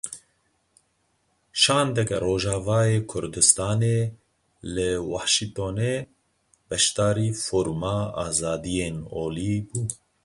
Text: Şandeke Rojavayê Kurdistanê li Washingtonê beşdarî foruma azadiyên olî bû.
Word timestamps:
Şandeke 1.61 2.17
Rojavayê 2.25 2.99
Kurdistanê 3.11 3.99
li 4.73 4.89
Washingtonê 5.11 5.95
beşdarî 6.69 7.29
foruma 7.45 7.95
azadiyên 8.25 8.97
olî 9.21 9.53
bû. 9.69 9.81